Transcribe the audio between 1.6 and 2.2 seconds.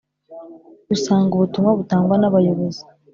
butangwa